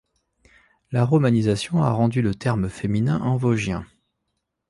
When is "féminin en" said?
2.69-3.37